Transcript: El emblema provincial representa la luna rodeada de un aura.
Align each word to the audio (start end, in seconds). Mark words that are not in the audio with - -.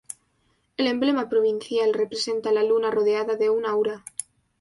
El 0.77 0.87
emblema 0.87 1.29
provincial 1.29 1.93
representa 1.93 2.51
la 2.51 2.63
luna 2.63 2.89
rodeada 2.89 3.35
de 3.35 3.51
un 3.51 3.67
aura. 3.67 4.03